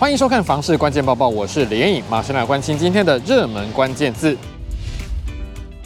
[0.00, 4.34] 欢迎收看《房市关键报报》，我是连颖，马上来关心今天的热门关键字。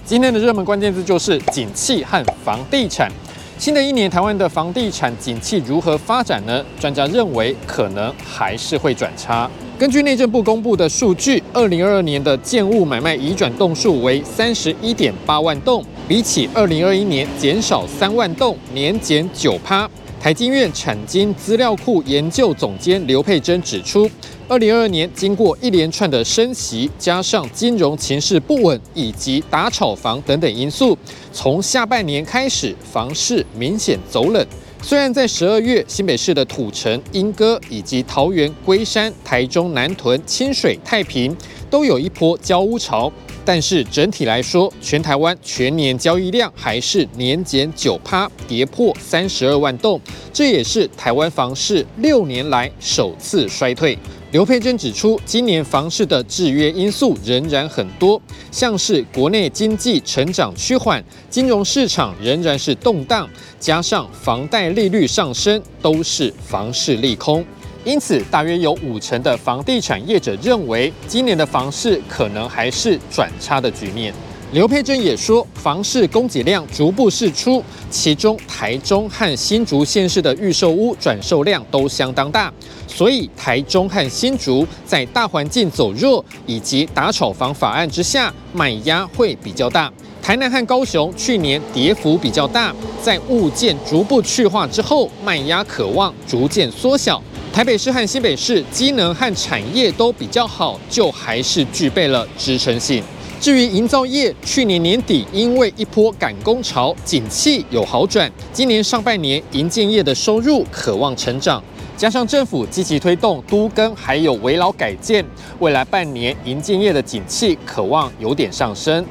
[0.05, 3.11] 今天的热门关键字就是景气和房地产。
[3.59, 6.65] 新的一年，台湾的房地产景气如何发展呢？
[6.79, 9.51] 专家认为，可能还是会转差。
[9.77, 19.91] 根据内政部公布的数据，二零二二年的建物买卖移转栋数为三十一点八万栋，比起二零二一年减少三万栋，年减九趴。
[20.25, 24.11] 台经院产经资料库研究总监刘佩珍指出，
[24.49, 30.97] 二零二二年经过一连串的升息，加上金融情势不稳以及打炒房等等因素，
[31.31, 34.47] 从下半年开始，房市明显走冷。
[34.81, 41.37] 虽然在十二月，新北市的土城、莺歌以及桃园、龟山、台中南屯、清水、太平
[41.69, 43.13] 都有一波交屋潮。
[43.45, 50.01] 但是整体来说，全台湾全年交易量还是年减九趴，跌破三十二万栋，
[50.33, 53.99] 这也是台湾房市六年来首次衰退。
[54.33, 63.29] 刘佩珍指出，今年房市的制约因素仍然很多，像是国内经济成长趋缓，金融市场仍然是动荡，
[63.61, 67.45] 加上房贷利率上升，都是房市利空。
[67.85, 74.13] 因此，大约有五成的房地产业者认为，今年的房市可能还是转差的局面。
[74.53, 82.51] 刘佩珍也说，房市供给量逐步释出，其中台中和新竹县市的预售屋转售量都相当大，
[82.87, 89.93] 所以台中和新竹在大环境走弱以及打炒房法案之下，卖压会比较大。
[90.23, 97.21] 台南和高雄去年跌幅比较大，在物件逐步去化之后，卖压可望逐渐缩小。
[97.55, 103.01] 台北市和新北市机能和产业都比较好，就还是具备了支撑性。
[103.41, 111.63] 至于营造业，去年年底因为一波赶工潮，景气有好转，今年上半年营建业的收入可望成长，
[111.97, 115.25] 加上政府积极推动都更还有危老改建，
[115.61, 119.07] 未来半年营建业的景气可望有点上升。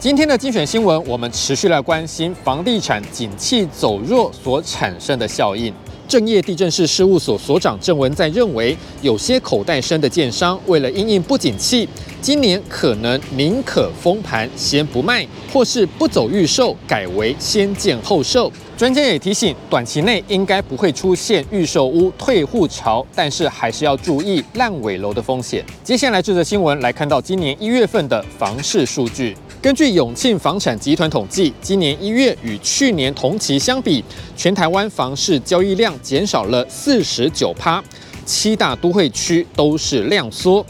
[0.00, 5.72] 今天的精选新闻，我们持续来关心房地产景气走弱所产生的效应。
[6.10, 11.88] 正业地政士事务所所长郑文在认为，有些口袋深的建商为了因应不景气，
[12.22, 18.52] 今年可能宁可封盘先不卖，或是不走预售，改为先建后售。
[18.76, 25.64] 专家也提醒，短期内应该不会出现预售屋退户潮，但是还是要注意烂尾楼的风险。
[25.82, 29.34] 接下来这则新闻来看到今年一月份的房市数据。
[29.62, 34.04] 根据永庆房产集团统计，今年一月与去年同期相比，
[34.36, 37.82] 全台湾房市交易量减少了四十九趴，
[38.26, 40.64] 七大都会区都是量缩，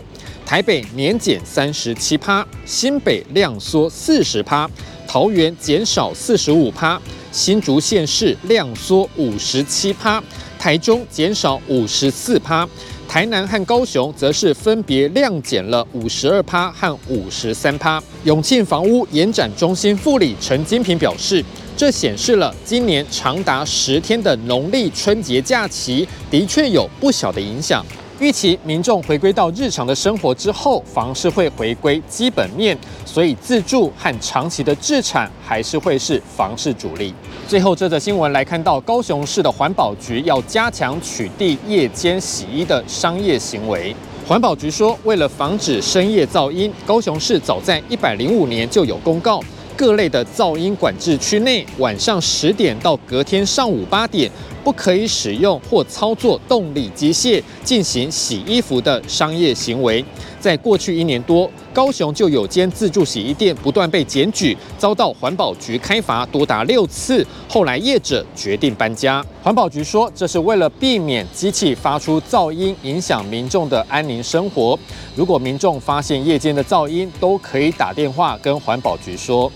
[0.51, 4.69] 台北年减三十七趴，新北量缩四十趴，
[5.07, 7.01] 桃园减少四十五趴，
[7.31, 10.21] 新竹县市量缩五十七趴，
[10.59, 12.69] 台中减少五十四趴。
[13.07, 18.03] 台南和高雄则是分别量减了五十二趴和五十三趴。
[18.25, 21.45] 永庆房屋延展中心副理陈金平表示，
[21.77, 27.87] 这显示了今年长达十天的农历春节假期的确有不小的影响。
[28.21, 32.77] 预期民众回归到日常的生活之后，房市会回归基本面，
[33.07, 37.15] 所以自住和长期的置产还是会是房市主力。
[37.49, 43.97] 最后这则新闻来看到，高雄市的环保局要加强取缔夜间洗衣的商业行为。
[44.29, 49.43] 环保局说，为了防止深夜噪音，高雄市早在一百零五年就有公告，
[49.75, 54.31] 各类的噪音管制区内，晚上十点到隔天上午八点。
[54.63, 60.05] 不可以使用或操作动力机械进行洗衣服的商业行为。
[60.39, 67.27] 在过去一年多，高雄就有间自助洗衣店不断被检举，遭到环保局开罚多达六次。
[67.47, 69.25] 后来业者决定搬家。
[69.43, 74.79] 环保局说，这是为了避免机器发出噪音，影响民众的安宁生活。
[75.15, 79.51] 如果民众发现夜间的噪音，都可以打电话跟环保局说。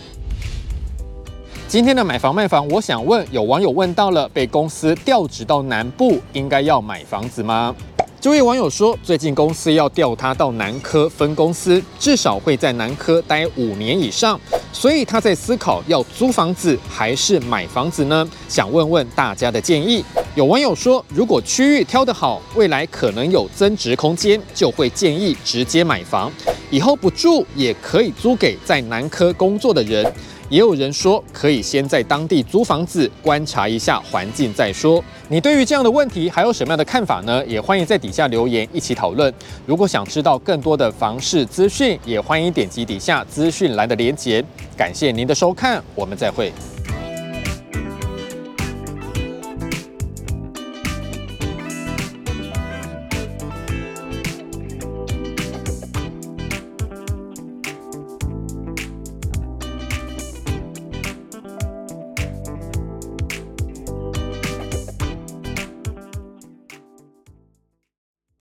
[1.75, 7.75] 今天的买房卖房，我想问，有网友问到了，被公司调职到南部，应该要买房子吗？
[8.21, 14.41] 这位网友说，最近公司要调他到南科分公司，至少会在南科待五年以上，
[14.73, 18.25] 所以他在思考要租房子还是买房子呢？
[18.49, 20.05] 想问问大家的建议。
[20.37, 26.31] 有网友说，如果区域挑得好，未来可能有增值空间，就会建议直接买房，
[26.71, 30.07] 以后不住也可以租给在南科工作的人。
[30.49, 35.03] 也有人说，可以先在当地租房子，观察一下环境再说。
[35.29, 37.45] 你对于这样的问题还有什么样的看法呢？
[37.47, 39.33] 也欢迎在底下留言一起讨论。
[39.67, 44.45] 如果想知道更多的房市资讯，也欢迎点击底下资讯栏的连结。
[44.77, 46.53] 感谢您的收看，我们再会。